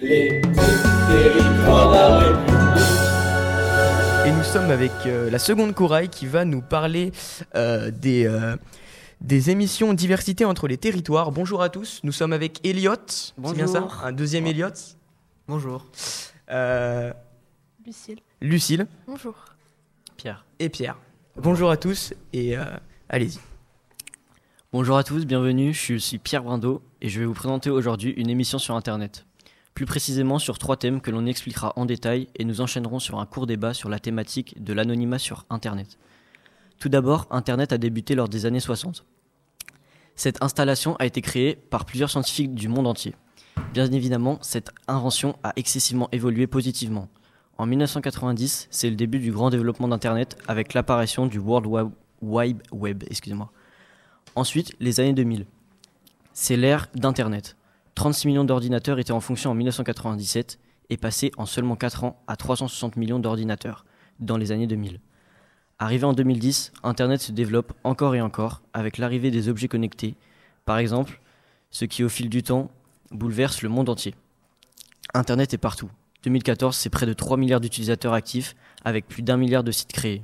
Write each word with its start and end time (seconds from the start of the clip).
les 0.00 0.40
territoires 0.42 1.88
de 1.90 1.94
la 1.94 2.18
République. 2.18 2.46
Et 4.26 4.32
nous 4.32 4.44
sommes 4.44 4.70
avec 4.70 4.92
euh, 5.06 5.30
la 5.30 5.38
seconde 5.38 5.74
corail 5.74 6.08
qui 6.08 6.26
va 6.26 6.44
nous 6.44 6.60
parler 6.60 7.12
euh, 7.54 7.90
des, 7.90 8.26
euh, 8.26 8.56
des 9.20 9.50
émissions 9.50 9.94
diversité 9.94 10.44
entre 10.44 10.68
les 10.68 10.76
territoires. 10.76 11.32
Bonjour 11.32 11.62
à 11.62 11.68
tous, 11.70 12.00
nous 12.04 12.12
sommes 12.12 12.32
avec 12.32 12.64
Elliot. 12.66 12.94
C'est 13.08 13.54
bien 13.54 13.66
ça. 13.66 13.88
Un 14.04 14.12
deuxième 14.12 14.46
Elliot. 14.46 14.68
Bonjour. 15.48 15.86
Euh, 16.50 17.12
Lucille. 17.84 18.18
Lucille 18.40 18.86
Bonjour. 19.06 19.34
Pierre. 20.16 20.44
et 20.58 20.68
Pierre. 20.68 20.98
Bonjour 21.36 21.70
à 21.70 21.76
tous 21.76 22.14
et 22.32 22.56
euh, 22.56 22.64
allez-y. 23.08 23.38
Bonjour 24.72 24.96
à 24.98 25.04
tous, 25.04 25.24
bienvenue, 25.24 25.72
je 25.72 25.96
suis 25.96 26.18
Pierre 26.18 26.42
Brindeau 26.42 26.82
et 27.00 27.08
je 27.08 27.20
vais 27.20 27.26
vous 27.26 27.32
présenter 27.34 27.70
aujourd'hui 27.70 28.10
une 28.10 28.28
émission 28.28 28.58
sur 28.58 28.74
Internet. 28.74 29.24
Plus 29.76 29.84
précisément 29.84 30.38
sur 30.38 30.56
trois 30.58 30.78
thèmes 30.78 31.02
que 31.02 31.10
l'on 31.10 31.26
expliquera 31.26 31.74
en 31.76 31.84
détail 31.84 32.28
et 32.34 32.46
nous 32.46 32.62
enchaînerons 32.62 32.98
sur 32.98 33.20
un 33.20 33.26
court 33.26 33.46
débat 33.46 33.74
sur 33.74 33.90
la 33.90 33.98
thématique 33.98 34.54
de 34.64 34.72
l'anonymat 34.72 35.18
sur 35.18 35.44
Internet. 35.50 35.98
Tout 36.78 36.88
d'abord, 36.88 37.26
Internet 37.30 37.74
a 37.74 37.78
débuté 37.78 38.14
lors 38.14 38.30
des 38.30 38.46
années 38.46 38.58
60. 38.58 39.04
Cette 40.14 40.42
installation 40.42 40.96
a 40.96 41.04
été 41.04 41.20
créée 41.20 41.56
par 41.56 41.84
plusieurs 41.84 42.08
scientifiques 42.08 42.54
du 42.54 42.68
monde 42.68 42.86
entier. 42.86 43.14
Bien 43.74 43.92
évidemment, 43.92 44.38
cette 44.40 44.70
invention 44.88 45.36
a 45.42 45.52
excessivement 45.56 46.08
évolué 46.10 46.46
positivement. 46.46 47.08
En 47.58 47.66
1990, 47.66 48.68
c'est 48.70 48.88
le 48.88 48.96
début 48.96 49.18
du 49.18 49.30
grand 49.30 49.50
développement 49.50 49.88
d'Internet 49.88 50.38
avec 50.48 50.72
l'apparition 50.72 51.26
du 51.26 51.38
World 51.38 51.66
Wide- 52.22 52.62
Web. 52.72 53.04
Excusez-moi. 53.10 53.52
Ensuite, 54.36 54.74
les 54.80 55.00
années 55.00 55.12
2000. 55.12 55.44
C'est 56.32 56.56
l'ère 56.56 56.88
d'Internet. 56.94 57.56
36 57.96 58.28
millions 58.28 58.44
d'ordinateurs 58.44 58.98
étaient 58.98 59.12
en 59.12 59.20
fonction 59.20 59.50
en 59.50 59.54
1997 59.54 60.58
et 60.90 60.98
passé 60.98 61.32
en 61.38 61.46
seulement 61.46 61.76
4 61.76 62.04
ans 62.04 62.22
à 62.26 62.36
360 62.36 62.96
millions 62.96 63.18
d'ordinateurs 63.18 63.86
dans 64.20 64.36
les 64.36 64.52
années 64.52 64.66
2000. 64.66 65.00
Arrivé 65.78 66.04
en 66.04 66.12
2010, 66.12 66.72
Internet 66.82 67.22
se 67.22 67.32
développe 67.32 67.72
encore 67.84 68.14
et 68.14 68.20
encore 68.20 68.60
avec 68.74 68.98
l'arrivée 68.98 69.30
des 69.30 69.48
objets 69.48 69.68
connectés, 69.68 70.14
par 70.66 70.76
exemple, 70.76 71.20
ce 71.70 71.86
qui 71.86 72.04
au 72.04 72.10
fil 72.10 72.28
du 72.28 72.42
temps 72.42 72.70
bouleverse 73.12 73.62
le 73.62 73.70
monde 73.70 73.88
entier. 73.88 74.14
Internet 75.14 75.54
est 75.54 75.58
partout. 75.58 75.88
2014, 76.24 76.76
c'est 76.76 76.90
près 76.90 77.06
de 77.06 77.14
3 77.14 77.38
milliards 77.38 77.60
d'utilisateurs 77.60 78.12
actifs 78.12 78.56
avec 78.84 79.08
plus 79.08 79.22
d'un 79.22 79.38
milliard 79.38 79.64
de 79.64 79.72
sites 79.72 79.92
créés. 79.92 80.22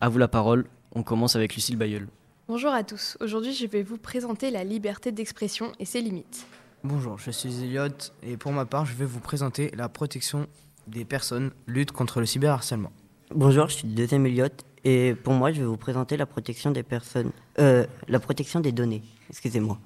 À 0.00 0.08
vous 0.08 0.18
la 0.18 0.28
parole, 0.28 0.66
on 0.92 1.04
commence 1.04 1.36
avec 1.36 1.54
Lucille 1.54 1.76
Bayeul. 1.76 2.08
Bonjour 2.48 2.72
à 2.72 2.82
tous. 2.82 3.16
Aujourd'hui, 3.20 3.52
je 3.52 3.66
vais 3.66 3.84
vous 3.84 3.98
présenter 3.98 4.50
la 4.50 4.64
liberté 4.64 5.12
d'expression 5.12 5.70
et 5.78 5.84
ses 5.84 6.00
limites. 6.00 6.46
Bonjour, 6.84 7.18
je 7.18 7.32
suis 7.32 7.64
Elliot 7.64 7.88
et 8.22 8.36
pour 8.36 8.52
ma 8.52 8.64
part, 8.64 8.86
je 8.86 8.94
vais 8.94 9.04
vous 9.04 9.18
présenter 9.18 9.72
la 9.76 9.88
protection 9.88 10.46
des 10.86 11.04
personnes 11.04 11.50
lutte 11.66 11.90
contre 11.90 12.20
le 12.20 12.26
cyberharcèlement. 12.26 12.92
Bonjour, 13.34 13.68
je 13.68 13.74
suis 13.78 13.88
le 13.88 13.94
deuxième 13.94 14.24
Elliot 14.26 14.46
et 14.84 15.16
pour 15.16 15.32
moi, 15.32 15.50
je 15.50 15.58
vais 15.58 15.66
vous 15.66 15.76
présenter 15.76 16.16
la 16.16 16.24
protection 16.24 16.70
des 16.70 16.84
personnes, 16.84 17.32
euh, 17.58 17.84
la 18.06 18.20
protection 18.20 18.60
des 18.60 18.70
données. 18.70 19.02
Excusez-moi. 19.28 19.76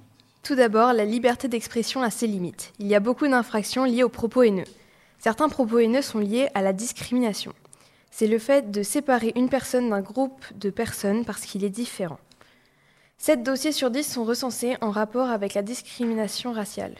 Tout 0.43 0.53
d'abord, 0.53 0.93
la 0.93 1.03
liberté 1.03 1.47
d'expression 1.47 2.03
a 2.03 2.11
ses 2.11 2.27
limites. 2.27 2.73
Il 2.77 2.85
y 2.85 2.93
a 2.93 2.99
beaucoup 2.99 3.27
d'infractions 3.27 3.85
liées 3.85 4.03
aux 4.03 4.09
propos 4.09 4.43
haineux. 4.43 4.67
Certains 5.17 5.49
propos 5.49 5.79
haineux 5.79 6.03
sont 6.03 6.19
liés 6.19 6.49
à 6.53 6.61
la 6.61 6.73
discrimination. 6.73 7.53
C'est 8.11 8.27
le 8.27 8.37
fait 8.37 8.69
de 8.69 8.83
séparer 8.83 9.33
une 9.35 9.49
personne 9.49 9.89
d'un 9.89 10.01
groupe 10.01 10.45
de 10.55 10.69
personnes 10.69 11.25
parce 11.25 11.41
qu'il 11.41 11.63
est 11.63 11.71
différent. 11.71 12.19
7 13.25 13.41
dossiers 13.41 13.71
sur 13.71 13.89
10 13.89 14.03
sont 14.03 14.25
recensés 14.25 14.75
en 14.81 14.91
rapport 14.91 15.29
avec 15.29 15.53
la 15.53 15.61
discrimination 15.61 16.51
raciale. 16.51 16.93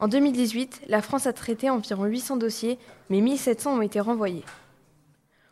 En 0.00 0.08
2018, 0.08 0.80
la 0.88 1.00
France 1.02 1.28
a 1.28 1.32
traité 1.32 1.70
environ 1.70 2.06
800 2.06 2.36
dossiers, 2.36 2.80
mais 3.10 3.20
1700 3.20 3.78
ont 3.78 3.80
été 3.80 4.00
renvoyés. 4.00 4.42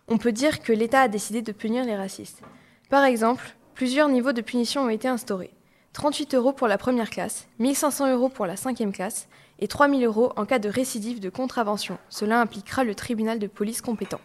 On 0.09 0.19
peut 0.19 0.33
dire 0.33 0.63
que 0.63 0.73
l'État 0.73 1.03
a 1.03 1.07
décidé 1.07 1.43
de 1.43 1.53
punir 1.53 1.85
les 1.85 1.95
racistes. 1.95 2.43
Par 2.89 3.05
exemple, 3.05 3.55
plusieurs 3.75 4.09
niveaux 4.09 4.33
de 4.33 4.41
punition 4.41 4.83
ont 4.83 4.89
été 4.89 5.07
instaurés. 5.07 5.55
38 5.93 6.35
euros 6.35 6.53
pour 6.53 6.67
la 6.67 6.77
première 6.77 7.11
classe, 7.11 7.47
1500 7.61 8.11
euros 8.11 8.29
pour 8.29 8.47
la 8.47 8.57
cinquième 8.57 8.91
classe 8.91 9.29
et 9.61 9.69
3000 9.69 10.05
euros 10.05 10.33
en 10.35 10.45
cas 10.45 10.59
de 10.59 10.69
récidive 10.69 11.21
de 11.21 11.31
contravention. 11.31 11.99
Cela 12.09 12.41
impliquera 12.41 12.83
le 12.83 12.97
tribunal 12.97 13.39
de 13.39 13.47
police 13.47 13.81
compétent. 13.81 14.21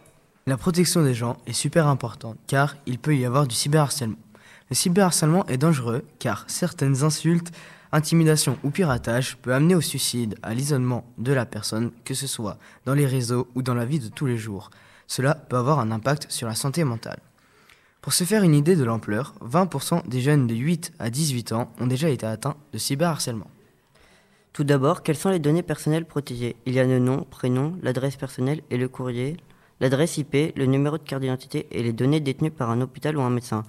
La 0.48 0.56
protection 0.56 1.04
des 1.04 1.14
gens 1.14 1.36
est 1.46 1.52
super 1.52 1.86
importante 1.86 2.38
car 2.48 2.76
il 2.86 2.98
peut 2.98 3.16
y 3.16 3.24
avoir 3.24 3.46
du 3.46 3.54
cyberharcèlement. 3.54 4.16
Le 4.68 4.74
cyberharcèlement 4.74 5.46
est 5.46 5.58
dangereux 5.58 6.04
car 6.18 6.44
certaines 6.48 7.04
insultes, 7.04 7.52
intimidations 7.92 8.58
ou 8.64 8.70
piratage 8.70 9.36
peut 9.36 9.54
amener 9.54 9.74
au 9.74 9.80
suicide, 9.80 10.36
à 10.42 10.54
l'isolement 10.54 11.04
de 11.18 11.32
la 11.32 11.46
personne, 11.46 11.92
que 12.04 12.14
ce 12.14 12.26
soit 12.26 12.58
dans 12.84 12.94
les 12.94 13.06
réseaux 13.06 13.46
ou 13.54 13.62
dans 13.62 13.74
la 13.74 13.84
vie 13.84 14.00
de 14.00 14.08
tous 14.08 14.26
les 14.26 14.38
jours. 14.38 14.70
Cela 15.06 15.34
peut 15.34 15.56
avoir 15.56 15.78
un 15.78 15.92
impact 15.92 16.26
sur 16.30 16.48
la 16.48 16.54
santé 16.54 16.82
mentale. 16.82 17.20
Pour 18.00 18.12
se 18.12 18.24
faire 18.24 18.42
une 18.42 18.54
idée 18.54 18.76
de 18.76 18.84
l'ampleur, 18.84 19.34
20% 19.44 20.08
des 20.08 20.20
jeunes 20.20 20.46
de 20.46 20.54
8 20.54 20.92
à 20.98 21.10
18 21.10 21.52
ans 21.52 21.72
ont 21.80 21.86
déjà 21.86 22.08
été 22.08 22.26
atteints 22.26 22.56
de 22.72 22.78
cyberharcèlement. 22.78 23.50
Tout 24.52 24.64
d'abord, 24.64 25.02
quelles 25.02 25.16
sont 25.16 25.30
les 25.30 25.38
données 25.38 25.62
personnelles 25.62 26.06
protégées? 26.06 26.56
Il 26.66 26.74
y 26.74 26.80
a 26.80 26.84
le 26.84 26.98
nom, 26.98 27.26
prénom, 27.28 27.76
l'adresse 27.82 28.16
personnelle 28.16 28.62
et 28.70 28.78
le 28.78 28.88
courrier, 28.88 29.36
l'adresse 29.80 30.18
IP, 30.18 30.56
le 30.56 30.66
numéro 30.66 30.98
de 30.98 31.02
carte 31.02 31.22
d'identité 31.22 31.66
et 31.70 31.82
les 31.82 31.92
données 31.92 32.20
détenues 32.20 32.50
par 32.50 32.70
un 32.70 32.80
hôpital 32.80 33.16
ou 33.16 33.22
un 33.22 33.30
médecin. 33.30 33.64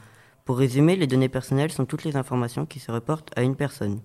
Pour 0.47 0.59
résumer, 0.59 0.95
les 0.95 1.07
données 1.07 1.27
personnelles 1.27 1.73
sont 1.73 1.85
toutes 1.85 2.05
les 2.05 2.15
informations 2.15 2.65
qui 2.65 2.79
se 2.79 2.89
reportent 2.89 3.33
à 3.35 3.41
une 3.41 3.57
personne. 3.57 3.99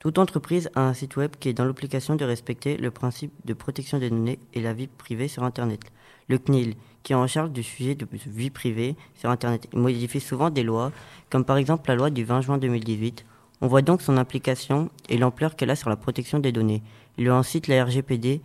Toute 0.00 0.18
entreprise 0.18 0.68
a 0.74 0.80
un 0.80 0.94
site 0.94 1.14
web 1.14 1.30
qui 1.38 1.48
est 1.48 1.52
dans 1.52 1.64
l'obligation 1.64 2.16
de 2.16 2.24
respecter 2.24 2.76
le 2.76 2.90
principe 2.90 3.32
de 3.44 3.54
protection 3.54 4.00
des 4.00 4.10
données 4.10 4.40
et 4.52 4.62
la 4.62 4.72
vie 4.72 4.88
privée 4.88 5.28
sur 5.28 5.44
Internet. 5.44 5.82
Le 6.28 6.38
CNIL, 6.38 6.74
qui 7.04 7.12
est 7.12 7.16
en 7.16 7.28
charge 7.28 7.52
du 7.52 7.62
sujet 7.62 7.94
de 7.94 8.04
vie 8.26 8.50
privée 8.50 8.96
sur 9.14 9.30
Internet, 9.30 9.72
modifie 9.72 10.18
souvent 10.18 10.50
des 10.50 10.64
lois, 10.64 10.90
comme 11.30 11.44
par 11.44 11.56
exemple 11.56 11.88
la 11.88 11.94
loi 11.94 12.10
du 12.10 12.24
20 12.24 12.40
juin 12.40 12.58
2018. 12.58 13.24
On 13.60 13.68
voit 13.68 13.82
donc 13.82 14.02
son 14.02 14.16
implication 14.16 14.90
et 15.08 15.18
l'ampleur 15.18 15.54
qu'elle 15.54 15.70
a 15.70 15.76
sur 15.76 15.88
la 15.88 15.94
protection 15.94 16.40
des 16.40 16.50
données. 16.50 16.82
Il 17.16 17.26
y 17.26 17.28
a 17.28 17.36
ensuite 17.36 17.68
la 17.68 17.84
RGPD, 17.84 18.40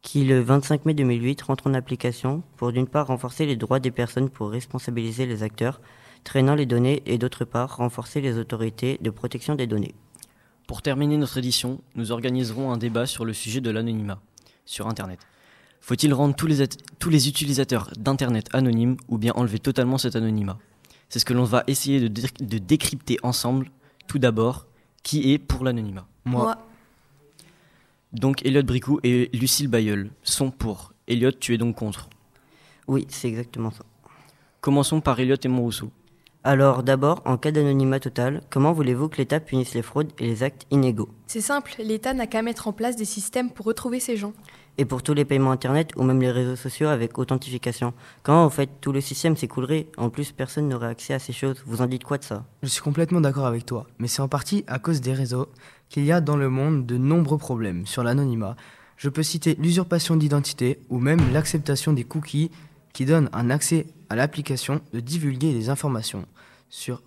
qui 0.00 0.24
le 0.24 0.38
25 0.38 0.86
mai 0.86 0.94
2008 0.94 1.42
rentre 1.42 1.66
en 1.66 1.74
application 1.74 2.44
pour 2.56 2.70
d'une 2.70 2.86
part 2.86 3.08
renforcer 3.08 3.46
les 3.46 3.56
droits 3.56 3.80
des 3.80 3.90
personnes 3.90 4.30
pour 4.30 4.50
responsabiliser 4.50 5.26
les 5.26 5.42
acteurs 5.42 5.80
traînant 6.26 6.56
les 6.56 6.66
données 6.66 7.02
et 7.06 7.18
d'autre 7.18 7.44
part 7.44 7.76
renforcer 7.76 8.20
les 8.20 8.36
autorités 8.36 8.98
de 9.00 9.10
protection 9.10 9.54
des 9.54 9.68
données. 9.68 9.94
Pour 10.66 10.82
terminer 10.82 11.16
notre 11.16 11.38
édition, 11.38 11.80
nous 11.94 12.10
organiserons 12.10 12.72
un 12.72 12.76
débat 12.76 13.06
sur 13.06 13.24
le 13.24 13.32
sujet 13.32 13.60
de 13.60 13.70
l'anonymat 13.70 14.20
sur 14.64 14.88
Internet. 14.88 15.20
Faut-il 15.80 16.12
rendre 16.12 16.34
tous 16.34 16.48
les, 16.48 16.62
at- 16.62 16.76
tous 16.98 17.10
les 17.10 17.28
utilisateurs 17.28 17.90
d'Internet 17.96 18.48
anonymes 18.52 18.96
ou 19.06 19.18
bien 19.18 19.32
enlever 19.36 19.60
totalement 19.60 19.98
cet 19.98 20.16
anonymat? 20.16 20.58
C'est 21.08 21.20
ce 21.20 21.24
que 21.24 21.32
l'on 21.32 21.44
va 21.44 21.62
essayer 21.68 22.00
de, 22.00 22.08
dé- 22.08 22.28
de 22.40 22.58
décrypter 22.58 23.18
ensemble. 23.22 23.70
Tout 24.08 24.18
d'abord, 24.18 24.66
qui 25.04 25.32
est 25.32 25.38
pour 25.38 25.62
l'anonymat? 25.64 26.08
Moi, 26.24 26.56
Donc 28.12 28.44
Elliot 28.44 28.64
Bricou 28.64 28.98
et 29.04 29.30
Lucille 29.32 29.68
Bayeul 29.68 30.10
sont 30.24 30.50
pour. 30.50 30.92
Elliot, 31.06 31.30
tu 31.30 31.54
es 31.54 31.58
donc 31.58 31.76
contre? 31.76 32.08
Oui, 32.88 33.06
c'est 33.08 33.28
exactement 33.28 33.70
ça. 33.70 33.84
Commençons 34.60 35.00
par 35.00 35.20
Elliot 35.20 35.36
et 35.40 35.48
Montrousseau. 35.48 35.90
Alors 36.48 36.84
d'abord, 36.84 37.22
en 37.24 37.38
cas 37.38 37.50
d'anonymat 37.50 37.98
total, 37.98 38.40
comment 38.50 38.72
voulez-vous 38.72 39.08
que 39.08 39.16
l'État 39.16 39.40
punisse 39.40 39.74
les 39.74 39.82
fraudes 39.82 40.12
et 40.20 40.26
les 40.26 40.44
actes 40.44 40.64
inégaux? 40.70 41.08
C'est 41.26 41.40
simple, 41.40 41.74
l'État 41.80 42.14
n'a 42.14 42.28
qu'à 42.28 42.40
mettre 42.40 42.68
en 42.68 42.72
place 42.72 42.94
des 42.94 43.04
systèmes 43.04 43.50
pour 43.50 43.66
retrouver 43.66 43.98
ces 43.98 44.16
gens. 44.16 44.32
Et 44.78 44.84
pour 44.84 45.02
tous 45.02 45.12
les 45.12 45.24
paiements 45.24 45.50
Internet 45.50 45.90
ou 45.96 46.04
même 46.04 46.20
les 46.20 46.30
réseaux 46.30 46.54
sociaux 46.54 46.86
avec 46.86 47.18
authentification 47.18 47.94
Comment 48.22 48.44
en 48.44 48.50
fait 48.50 48.70
tout 48.80 48.92
le 48.92 49.00
système 49.00 49.36
s'écoulerait 49.36 49.88
En 49.96 50.08
plus, 50.08 50.30
personne 50.30 50.68
n'aurait 50.68 50.86
accès 50.86 51.14
à 51.14 51.18
ces 51.18 51.32
choses? 51.32 51.64
Vous 51.66 51.82
en 51.82 51.86
dites 51.86 52.04
quoi 52.04 52.16
de 52.16 52.22
ça? 52.22 52.44
Je 52.62 52.68
suis 52.68 52.80
complètement 52.80 53.20
d'accord 53.20 53.46
avec 53.46 53.66
toi, 53.66 53.88
mais 53.98 54.06
c'est 54.06 54.22
en 54.22 54.28
partie 54.28 54.62
à 54.68 54.78
cause 54.78 55.00
des 55.00 55.14
réseaux 55.14 55.48
qu'il 55.88 56.04
y 56.04 56.12
a 56.12 56.20
dans 56.20 56.36
le 56.36 56.48
monde 56.48 56.86
de 56.86 56.96
nombreux 56.96 57.38
problèmes 57.38 57.86
sur 57.86 58.04
l'anonymat. 58.04 58.54
Je 58.98 59.08
peux 59.08 59.24
citer 59.24 59.56
l'usurpation 59.58 60.14
d'identité 60.14 60.78
ou 60.90 61.00
même 61.00 61.18
l'acceptation 61.32 61.92
des 61.92 62.04
cookies 62.04 62.52
qui 62.92 63.04
donnent 63.04 63.30
un 63.32 63.50
accès 63.50 63.88
à 64.10 64.14
l'application 64.14 64.80
de 64.92 65.00
divulguer 65.00 65.52
des 65.52 65.70
informations 65.70 66.24
sur 66.68 67.02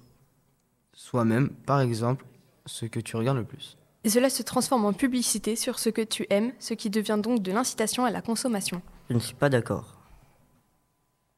soi-même, 0.93 1.49
par 1.49 1.81
exemple, 1.81 2.25
ce 2.65 2.85
que 2.85 2.99
tu 2.99 3.15
regardes 3.15 3.37
le 3.37 3.43
plus. 3.45 3.77
Et 4.03 4.09
cela 4.09 4.29
se 4.29 4.43
transforme 4.43 4.85
en 4.85 4.93
publicité 4.93 5.55
sur 5.55 5.77
ce 5.79 5.89
que 5.89 6.01
tu 6.01 6.25
aimes, 6.29 6.51
ce 6.59 6.73
qui 6.73 6.89
devient 6.89 7.19
donc 7.21 7.41
de 7.41 7.51
l'incitation 7.51 8.05
à 8.05 8.11
la 8.11 8.21
consommation. 8.21 8.81
Je 9.09 9.15
ne 9.15 9.19
suis 9.19 9.35
pas 9.35 9.49
d'accord. 9.49 9.97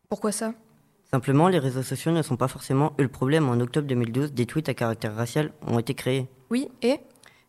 Pourquoi 0.09 0.31
ça? 0.31 0.53
Simplement, 1.09 1.47
les 1.47 1.59
réseaux 1.59 1.83
sociaux 1.83 2.11
ne 2.11 2.21
sont 2.21 2.37
pas 2.37 2.47
forcément 2.47 2.93
eux 2.99 3.03
le 3.03 3.09
problème. 3.09 3.49
En 3.49 3.59
octobre 3.59 3.87
2012, 3.87 4.33
des 4.33 4.45
tweets 4.45 4.69
à 4.69 4.73
caractère 4.73 5.15
racial 5.15 5.51
ont 5.67 5.79
été 5.79 5.93
créés. 5.93 6.27
Oui, 6.49 6.69
et? 6.81 6.99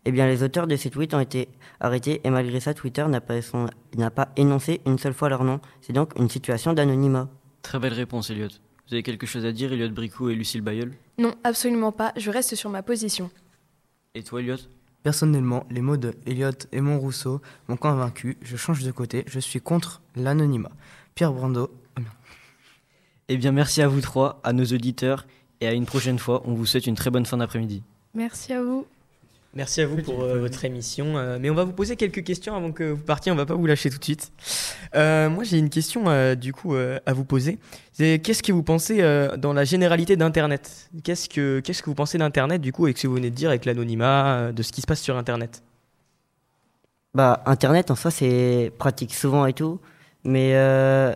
Eh 0.04 0.10
bien, 0.10 0.26
les 0.26 0.42
auteurs 0.42 0.66
de 0.66 0.74
ces 0.74 0.90
tweets 0.90 1.14
ont 1.14 1.20
été 1.20 1.48
arrêtés 1.78 2.20
et 2.24 2.30
malgré 2.30 2.58
ça, 2.58 2.74
Twitter 2.74 3.06
n'a 3.06 3.20
pas, 3.20 3.40
son- 3.42 3.68
pas 4.14 4.28
énoncé 4.36 4.80
une 4.86 4.98
seule 4.98 5.14
fois 5.14 5.28
leur 5.28 5.44
nom. 5.44 5.60
C'est 5.80 5.92
donc 5.92 6.12
une 6.18 6.28
situation 6.28 6.72
d'anonymat. 6.72 7.28
Très 7.62 7.78
belle 7.78 7.92
réponse, 7.92 8.30
Elliot. 8.30 8.48
Vous 8.88 8.94
avez 8.94 9.02
quelque 9.02 9.26
chose 9.26 9.44
à 9.44 9.52
dire, 9.52 9.72
Elliot 9.72 9.90
Bricou 9.90 10.28
et 10.28 10.34
Lucille 10.34 10.60
Bayeul 10.60 10.92
non, 11.18 11.34
absolument 11.44 11.92
pas, 11.92 12.12
je 12.16 12.30
reste 12.30 12.54
sur 12.54 12.70
ma 12.70 12.82
position. 12.82 13.30
Et 14.14 14.22
toi, 14.22 14.40
Elliot 14.40 14.56
Personnellement, 15.02 15.66
les 15.70 15.80
mots 15.80 15.96
de 15.96 16.14
Elliot 16.26 16.50
et 16.70 16.80
Rousseau 16.80 17.42
m'ont 17.68 17.76
convaincu. 17.76 18.38
Je 18.40 18.56
change 18.56 18.82
de 18.82 18.90
côté. 18.92 19.24
Je 19.26 19.40
suis 19.40 19.60
contre 19.60 20.00
l'anonymat. 20.14 20.70
Pierre 21.14 21.32
Brando. 21.32 21.70
Eh 23.28 23.36
bien, 23.36 23.52
merci 23.52 23.82
à 23.82 23.88
vous 23.88 24.00
trois, 24.00 24.40
à 24.44 24.52
nos 24.52 24.64
auditeurs, 24.64 25.26
et 25.60 25.66
à 25.66 25.72
une 25.72 25.86
prochaine 25.86 26.18
fois. 26.18 26.42
On 26.44 26.54
vous 26.54 26.66
souhaite 26.66 26.86
une 26.86 26.94
très 26.94 27.10
bonne 27.10 27.26
fin 27.26 27.36
d'après-midi. 27.36 27.82
Merci 28.14 28.52
à 28.52 28.62
vous. 28.62 28.86
Merci 29.54 29.82
à 29.82 29.86
vous 29.86 29.98
pour 29.98 30.22
euh, 30.22 30.38
votre 30.38 30.64
émission. 30.64 31.18
Euh, 31.18 31.38
mais 31.40 31.50
on 31.50 31.54
va 31.54 31.64
vous 31.64 31.72
poser 31.72 31.96
quelques 31.96 32.24
questions 32.24 32.54
avant 32.56 32.72
que 32.72 32.84
vous 32.84 33.02
partiez. 33.02 33.30
On 33.30 33.34
va 33.34 33.44
pas 33.44 33.54
vous 33.54 33.66
lâcher 33.66 33.90
tout 33.90 33.98
de 33.98 34.04
suite. 34.04 34.32
Euh, 34.94 35.28
moi, 35.28 35.44
j'ai 35.44 35.58
une 35.58 35.68
question 35.68 36.08
euh, 36.08 36.34
du 36.34 36.52
coup 36.54 36.74
euh, 36.74 36.98
à 37.04 37.12
vous 37.12 37.24
poser. 37.24 37.58
C'est 37.92 38.18
qu'est-ce 38.18 38.42
que 38.42 38.52
vous 38.52 38.62
pensez 38.62 39.02
euh, 39.02 39.36
dans 39.36 39.52
la 39.52 39.64
généralité 39.64 40.16
d'Internet? 40.16 40.88
Qu'est-ce 41.04 41.28
que 41.28 41.60
qu'est-ce 41.60 41.82
que 41.82 41.90
vous 41.90 41.94
pensez 41.94 42.16
d'Internet 42.16 42.62
du 42.62 42.72
coup 42.72 42.86
et 42.86 42.94
que 42.94 42.98
ce 42.98 43.02
que 43.02 43.08
vous 43.08 43.16
venez 43.16 43.30
de 43.30 43.36
dire 43.36 43.50
avec 43.50 43.66
l'anonymat, 43.66 44.52
de 44.52 44.62
ce 44.62 44.72
qui 44.72 44.80
se 44.80 44.86
passe 44.86 45.00
sur 45.02 45.16
Internet? 45.18 45.62
Bah, 47.14 47.42
Internet 47.44 47.90
en 47.90 47.94
soi, 47.94 48.10
c'est 48.10 48.72
pratique 48.78 49.12
souvent 49.12 49.44
et 49.44 49.52
tout, 49.52 49.80
mais 50.24 50.52
euh, 50.54 51.14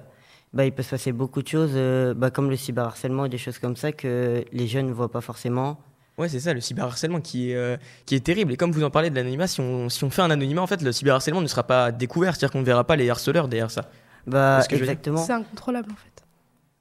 bah, 0.52 0.66
il 0.66 0.72
peut 0.72 0.82
se 0.82 0.90
passer 0.90 1.10
beaucoup 1.12 1.42
de 1.42 1.48
choses, 1.48 1.72
euh, 1.74 2.12
bah, 2.12 2.30
comme 2.30 2.50
le 2.50 2.56
cyberharcèlement 2.56 3.24
et 3.24 3.28
des 3.30 3.38
choses 3.38 3.58
comme 3.58 3.76
ça 3.76 3.92
que 3.92 4.44
les 4.52 4.66
jeunes 4.66 4.88
ne 4.88 4.92
voient 4.92 5.10
pas 5.10 5.22
forcément. 5.22 5.78
Ouais, 6.18 6.28
c'est 6.28 6.40
ça, 6.40 6.54
le 6.54 6.60
cyberharcèlement 6.60 7.20
qui 7.20 7.50
est, 7.50 7.56
euh, 7.56 7.76
qui 8.06 8.14
est 8.14 8.20
terrible. 8.20 8.52
Et 8.52 8.56
comme 8.56 8.72
vous 8.72 8.82
en 8.82 8.90
parlez 8.90 9.10
de 9.10 9.14
l'anonymat, 9.14 9.46
si 9.46 9.60
on, 9.60 9.88
si 9.88 10.02
on 10.02 10.10
fait 10.10 10.22
un 10.22 10.30
anonymat, 10.30 10.62
en 10.62 10.66
fait, 10.66 10.80
le 10.80 10.90
cyberharcèlement 10.92 11.42
ne 11.42 11.46
sera 11.46 11.64
pas 11.64 11.92
découvert, 11.92 12.34
c'est-à-dire 12.34 12.52
qu'on 12.52 12.60
ne 12.60 12.64
verra 12.64 12.84
pas 12.84 12.96
les 12.96 13.10
harceleurs 13.10 13.48
derrière 13.48 13.70
ça. 13.70 13.90
Bah, 14.26 14.60
ce 14.62 14.68
que 14.68 14.76
exactement. 14.76 15.18
C'est 15.24 15.32
incontrôlable 15.32 15.90
en 15.92 15.96
fait. 15.96 16.24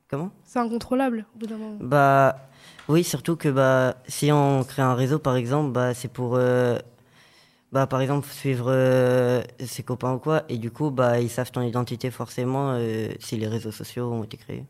Comment? 0.10 0.32
C'est 0.46 0.60
incontrôlable 0.60 1.26
au 1.36 1.40
bout 1.40 1.48
d'un 1.48 1.58
moment. 1.58 1.78
Bah, 1.80 2.48
oui, 2.88 3.04
surtout 3.04 3.36
que 3.36 3.50
bah, 3.50 3.98
si 4.08 4.32
on 4.32 4.64
crée 4.64 4.82
un 4.82 4.96
réseau, 4.96 5.20
par 5.20 5.36
exemple, 5.36 5.72
bah, 5.72 5.94
c'est 5.94 6.08
pour, 6.08 6.36
euh, 6.36 6.78
bah, 7.72 7.88
par 7.88 8.02
exemple, 8.02 8.28
suivre 8.28 8.68
euh, 8.70 9.42
ses 9.66 9.84
copains 9.84 10.14
ou 10.14 10.20
quoi, 10.20 10.44
et 10.50 10.58
du 10.58 10.72
coup, 10.72 10.92
bah, 10.92 11.20
ils 11.20 11.30
savent 11.30 11.52
ton 11.52 11.62
identité 11.62 12.12
forcément 12.12 12.74
euh, 12.74 13.10
si 13.20 13.38
les 13.38 13.48
réseaux 13.48 13.72
sociaux 13.72 14.12
ont 14.12 14.24
été 14.24 14.38
créés. 14.38 14.66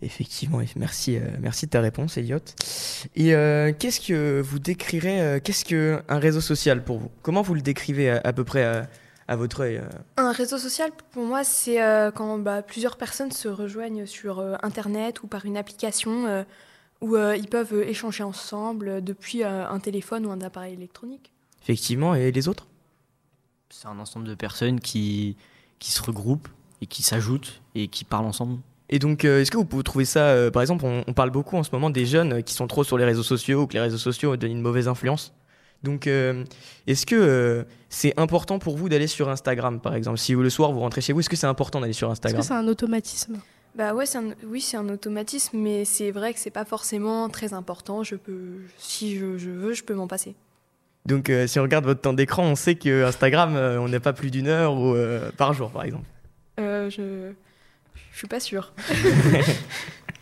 Effectivement, 0.00 0.60
merci, 0.76 1.16
euh, 1.16 1.22
merci 1.40 1.66
de 1.66 1.70
ta 1.70 1.80
réponse, 1.80 2.16
Elliot. 2.16 2.38
Et 3.16 3.34
euh, 3.34 3.72
qu'est-ce 3.76 4.00
que 4.00 4.40
vous 4.40 4.60
décrirez, 4.60 5.20
euh, 5.20 5.40
qu'est-ce 5.42 5.64
qu'un 5.64 6.18
réseau 6.18 6.40
social 6.40 6.84
pour 6.84 6.98
vous? 6.98 7.10
Comment 7.22 7.42
vous 7.42 7.54
le 7.54 7.62
décrivez 7.62 8.10
à, 8.10 8.20
à 8.22 8.32
peu 8.32 8.44
près 8.44 8.64
à, 8.64 8.88
à 9.26 9.34
votre 9.34 9.60
œil 9.60 9.78
euh? 9.78 9.88
Un 10.16 10.30
réseau 10.30 10.56
social, 10.56 10.92
pour 11.10 11.24
moi, 11.24 11.42
c'est 11.42 11.82
euh, 11.82 12.12
quand 12.12 12.38
bah, 12.38 12.62
plusieurs 12.62 12.96
personnes 12.96 13.32
se 13.32 13.48
rejoignent 13.48 14.06
sur 14.06 14.38
euh, 14.38 14.54
Internet 14.62 15.24
ou 15.24 15.26
par 15.26 15.46
une 15.46 15.56
application 15.56 16.26
euh, 16.26 16.44
où 17.00 17.16
euh, 17.16 17.36
ils 17.36 17.48
peuvent 17.48 17.74
échanger 17.74 18.22
ensemble 18.22 19.02
depuis 19.02 19.42
euh, 19.42 19.68
un 19.68 19.80
téléphone 19.80 20.26
ou 20.26 20.30
un 20.30 20.40
appareil 20.42 20.74
électronique. 20.74 21.32
Effectivement, 21.62 22.14
et 22.14 22.30
les 22.30 22.46
autres? 22.46 22.68
C'est 23.70 23.88
un 23.88 23.98
ensemble 23.98 24.28
de 24.28 24.34
personnes 24.36 24.78
qui, 24.78 25.36
qui 25.80 25.90
se 25.90 26.00
regroupent 26.02 26.48
et 26.80 26.86
qui 26.86 27.02
s'ajoutent 27.02 27.60
et 27.74 27.88
qui 27.88 28.04
parlent 28.04 28.26
ensemble. 28.26 28.58
Et 28.90 28.98
donc, 28.98 29.24
euh, 29.24 29.40
est-ce 29.42 29.50
que 29.50 29.56
vous 29.58 29.64
pouvez 29.66 29.82
trouver 29.82 30.04
ça, 30.06 30.20
euh, 30.28 30.50
par 30.50 30.62
exemple, 30.62 30.84
on, 30.86 31.04
on 31.06 31.12
parle 31.12 31.30
beaucoup 31.30 31.56
en 31.56 31.62
ce 31.62 31.70
moment 31.72 31.90
des 31.90 32.06
jeunes 32.06 32.34
euh, 32.34 32.40
qui 32.40 32.54
sont 32.54 32.66
trop 32.66 32.84
sur 32.84 32.96
les 32.96 33.04
réseaux 33.04 33.22
sociaux 33.22 33.62
ou 33.62 33.66
que 33.66 33.74
les 33.74 33.80
réseaux 33.80 33.98
sociaux 33.98 34.36
donnent 34.36 34.50
une 34.52 34.62
mauvaise 34.62 34.88
influence. 34.88 35.34
Donc, 35.82 36.06
euh, 36.06 36.44
est-ce 36.86 37.04
que 37.06 37.14
euh, 37.14 37.62
c'est 37.88 38.18
important 38.18 38.58
pour 38.58 38.76
vous 38.76 38.88
d'aller 38.88 39.06
sur 39.06 39.28
Instagram, 39.28 39.78
par 39.80 39.94
exemple? 39.94 40.18
Si 40.18 40.34
vous, 40.34 40.42
le 40.42 40.50
soir 40.50 40.72
vous 40.72 40.80
rentrez 40.80 41.00
chez 41.02 41.12
vous, 41.12 41.20
est-ce 41.20 41.28
que 41.28 41.36
c'est 41.36 41.46
important 41.46 41.80
d'aller 41.80 41.92
sur 41.92 42.08
Est-ce 42.08 42.12
Instagram? 42.12 42.40
que 42.40 42.46
c'est 42.46 42.54
un 42.54 42.66
automatisme? 42.66 43.36
Bah 43.76 43.94
ouais, 43.94 44.06
c'est 44.06 44.18
un- 44.18 44.34
oui, 44.46 44.60
c'est 44.60 44.76
un 44.78 44.88
automatisme, 44.88 45.56
mais 45.58 45.84
c'est 45.84 46.10
vrai 46.10 46.32
que 46.34 46.40
c'est 46.40 46.50
pas 46.50 46.64
forcément 46.64 47.28
très 47.28 47.52
important. 47.52 48.02
Je 48.02 48.16
peux, 48.16 48.54
si 48.78 49.16
je, 49.18 49.36
je 49.38 49.50
veux, 49.50 49.72
je 49.74 49.84
peux 49.84 49.94
m'en 49.94 50.08
passer. 50.08 50.34
Donc, 51.06 51.30
euh, 51.30 51.46
si 51.46 51.60
on 51.60 51.62
regarde 51.62 51.84
votre 51.84 52.00
temps 52.00 52.12
d'écran, 52.14 52.42
on 52.44 52.56
sait 52.56 52.74
que 52.74 53.04
Instagram, 53.04 53.54
euh, 53.54 53.78
on 53.78 53.88
n'est 53.88 54.00
pas 54.00 54.12
plus 54.14 54.30
d'une 54.32 54.48
heure 54.48 54.74
ou, 54.74 54.94
euh, 54.94 55.30
par 55.36 55.52
jour, 55.52 55.70
par 55.70 55.84
exemple. 55.84 56.06
Euh, 56.58 56.90
je, 56.90 57.30
je 58.12 58.18
suis 58.18 58.28
pas 58.28 58.40
sûre. 58.40 58.72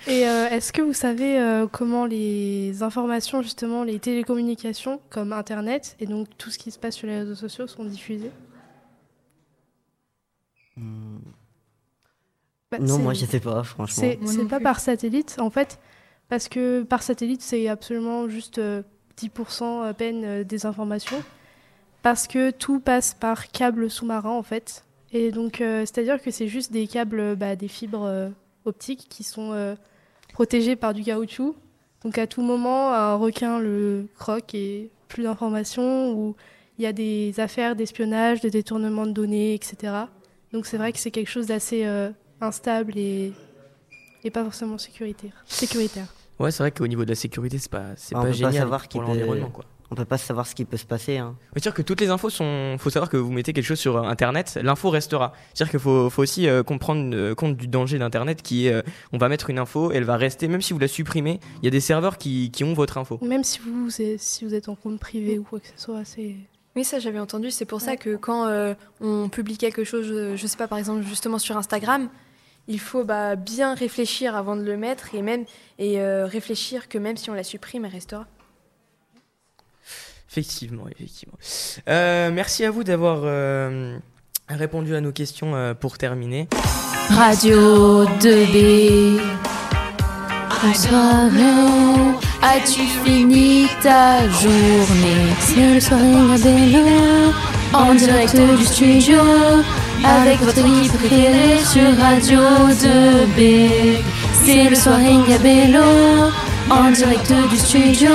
Et 0.08 0.26
euh, 0.28 0.48
est-ce 0.50 0.72
que 0.72 0.82
vous 0.82 0.92
savez 0.92 1.40
euh, 1.40 1.66
comment 1.66 2.06
les 2.06 2.82
informations, 2.84 3.42
justement, 3.42 3.82
les 3.82 3.98
télécommunications, 3.98 5.00
comme 5.10 5.32
Internet, 5.32 5.96
et 5.98 6.06
donc 6.06 6.28
tout 6.38 6.50
ce 6.50 6.58
qui 6.58 6.70
se 6.70 6.78
passe 6.78 6.94
sur 6.94 7.08
les 7.08 7.18
réseaux 7.18 7.34
sociaux, 7.34 7.66
sont 7.66 7.84
diffusées? 7.84 8.30
Hmm. 10.76 11.18
Bah, 12.70 12.78
Non, 12.80 12.98
moi, 12.98 13.14
je 13.14 13.26
sais 13.26 13.40
pas, 13.40 13.64
franchement. 13.64 13.96
C'est 13.96 14.46
pas 14.48 14.56
plus. 14.56 14.62
par 14.62 14.80
satellite, 14.80 15.36
en 15.40 15.50
fait, 15.50 15.80
parce 16.28 16.48
que 16.48 16.82
par 16.82 17.02
satellite, 17.02 17.42
c'est 17.42 17.68
absolument 17.68 18.28
juste 18.28 18.58
euh, 18.58 18.82
10% 19.18 19.88
à 19.88 19.94
peine 19.94 20.24
euh, 20.24 20.44
des 20.44 20.66
informations, 20.66 21.22
parce 22.02 22.28
que 22.28 22.52
tout 22.52 22.78
passe 22.78 23.14
par 23.14 23.48
câble 23.48 23.90
sous-marin, 23.90 24.30
en 24.30 24.42
fait. 24.44 24.84
Et 25.16 25.30
donc, 25.30 25.60
euh, 25.62 25.80
c'est-à-dire 25.80 26.20
que 26.20 26.30
c'est 26.30 26.46
juste 26.46 26.72
des 26.72 26.86
câbles, 26.86 27.20
euh, 27.20 27.34
bah, 27.36 27.56
des 27.56 27.68
fibres 27.68 28.04
euh, 28.04 28.28
optiques 28.66 29.06
qui 29.08 29.22
sont 29.24 29.52
euh, 29.52 29.74
protégés 30.34 30.76
par 30.76 30.92
du 30.92 31.02
caoutchouc. 31.02 31.56
Donc, 32.04 32.18
à 32.18 32.26
tout 32.26 32.42
moment, 32.42 32.92
un 32.92 33.14
requin 33.14 33.58
le 33.58 34.06
croque 34.18 34.54
et 34.54 34.90
plus 35.08 35.22
d'informations, 35.22 36.12
ou 36.12 36.36
il 36.78 36.84
y 36.84 36.86
a 36.86 36.92
des 36.92 37.40
affaires 37.40 37.76
d'espionnage, 37.76 38.42
de 38.42 38.50
détournement 38.50 39.06
de 39.06 39.12
données, 39.12 39.54
etc. 39.54 39.94
Donc, 40.52 40.66
c'est 40.66 40.76
vrai 40.76 40.92
que 40.92 40.98
c'est 40.98 41.10
quelque 41.10 41.30
chose 41.30 41.46
d'assez 41.46 41.86
euh, 41.86 42.10
instable 42.42 42.98
et, 42.98 43.32
et 44.22 44.30
pas 44.30 44.44
forcément 44.44 44.76
sécuritaire. 44.76 45.32
sécuritaire. 45.46 46.12
Ouais, 46.38 46.50
c'est 46.50 46.62
vrai 46.62 46.72
qu'au 46.72 46.86
niveau 46.86 47.04
de 47.04 47.10
la 47.10 47.14
sécurité, 47.14 47.56
c'est 47.56 47.70
pas, 47.70 47.96
c'est 47.96 48.14
Ah, 48.14 48.18
on 48.18 48.22
pas 48.22 48.28
pas 48.28 48.32
génial 48.34 48.54
savoir 48.54 48.86
pour 48.86 49.00
l'environnement, 49.00 49.48
quoi. 49.48 49.64
On 49.90 49.94
peut 49.94 50.04
pas 50.04 50.18
savoir 50.18 50.46
ce 50.46 50.54
qui 50.54 50.64
peut 50.64 50.76
se 50.76 50.84
passer. 50.84 51.18
Hein. 51.18 51.36
C'est-à-dire 51.52 51.74
que 51.74 51.82
toutes 51.82 52.00
les 52.00 52.08
infos 52.10 52.28
sont. 52.30 52.76
faut 52.78 52.90
savoir 52.90 53.08
que 53.08 53.16
vous 53.16 53.30
mettez 53.30 53.52
quelque 53.52 53.64
chose 53.64 53.78
sur 53.78 53.96
euh, 53.96 54.02
Internet, 54.08 54.58
l'info 54.62 54.90
restera. 54.90 55.32
C'est-à-dire 55.54 55.70
qu'il 55.70 55.80
faut, 55.80 56.10
faut 56.10 56.22
aussi 56.22 56.48
euh, 56.48 56.62
comprendre 56.62 57.14
euh, 57.14 57.34
compte 57.34 57.56
du 57.56 57.68
danger 57.68 57.98
d'Internet 57.98 58.42
qui 58.42 58.66
est. 58.66 58.72
euh, 58.72 58.82
on 59.12 59.18
va 59.18 59.28
mettre 59.28 59.48
une 59.50 59.58
info, 59.58 59.92
elle 59.92 60.04
va 60.04 60.16
rester, 60.16 60.48
même 60.48 60.60
si 60.62 60.72
vous 60.72 60.78
la 60.80 60.88
supprimez, 60.88 61.38
il 61.62 61.64
y 61.64 61.68
a 61.68 61.70
des 61.70 61.80
serveurs 61.80 62.18
qui, 62.18 62.50
qui 62.50 62.64
ont 62.64 62.74
votre 62.74 62.98
info. 62.98 63.18
Même 63.22 63.44
si 63.44 63.60
vous, 63.60 63.90
c'est- 63.90 64.16
si 64.18 64.44
vous 64.44 64.54
êtes 64.54 64.68
en 64.68 64.74
compte 64.74 64.98
privé 64.98 65.38
ou 65.38 65.44
quoi 65.44 65.60
que 65.60 65.66
ce 65.68 65.72
soit, 65.84 66.04
c'est. 66.04 66.34
Oui, 66.74 66.84
ça 66.84 66.98
j'avais 66.98 67.18
entendu. 67.20 67.50
C'est 67.50 67.64
pour 67.64 67.80
ça 67.80 67.96
que 67.96 68.16
quand 68.16 68.46
euh, 68.48 68.74
on 69.00 69.28
publie 69.28 69.56
quelque 69.56 69.84
chose, 69.84 70.08
euh, 70.10 70.36
je 70.36 70.46
sais 70.46 70.56
pas, 70.58 70.68
par 70.68 70.76
exemple 70.78 71.02
justement 71.06 71.38
sur 71.38 71.56
Instagram, 71.56 72.08
il 72.68 72.80
faut 72.80 73.04
bah, 73.04 73.36
bien 73.36 73.74
réfléchir 73.74 74.34
avant 74.36 74.56
de 74.56 74.62
le 74.62 74.76
mettre 74.76 75.14
et 75.14 75.22
même 75.22 75.44
et 75.78 76.00
euh, 76.00 76.26
réfléchir 76.26 76.88
que 76.88 76.98
même 76.98 77.16
si 77.16 77.30
on 77.30 77.34
la 77.34 77.44
supprime, 77.44 77.84
elle 77.84 77.92
restera. 77.92 78.26
Effectivement, 80.36 80.84
effectivement. 80.90 81.38
Euh, 81.88 82.30
merci 82.30 82.66
à 82.66 82.70
vous 82.70 82.84
d'avoir 82.84 83.20
euh, 83.24 83.96
répondu 84.50 84.94
à 84.94 85.00
nos 85.00 85.10
questions 85.10 85.54
euh, 85.54 85.72
pour 85.72 85.96
terminer. 85.96 86.46
Radio 87.08 88.04
2B. 88.04 89.18
Bonsoir, 90.62 91.30
as-tu 92.42 92.82
fini 93.02 93.66
ta 93.82 94.28
journée? 94.28 95.32
C'est 95.40 95.74
le 95.74 95.80
soirée 95.80 96.34
à 96.34 96.36
Bello, 96.36 97.32
en 97.72 97.94
direct 97.94 98.36
du 98.36 98.64
studio, 98.66 99.20
avec 100.04 100.38
votre 100.40 100.58
équipe 100.58 100.92
préférée 100.98 101.64
sur 101.64 101.96
Radio 101.98 102.40
2B. 102.40 104.02
C'est 104.44 104.68
le 104.68 104.76
soirée 104.76 105.34
à 105.34 105.38
Bello, 105.38 106.30
en 106.70 106.90
direct 106.90 107.32
du 107.50 107.56
studio, 107.56 108.10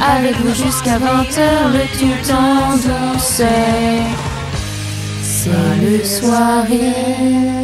avec 0.00 0.36
vous 0.36 0.54
jusqu'à 0.54 0.98
20h, 0.98 1.72
le 1.72 1.84
tout 1.98 2.32
en 2.32 2.76
douceur. 2.76 3.48
C'est 5.22 5.50
le 5.82 6.04
soirée. 6.04 7.63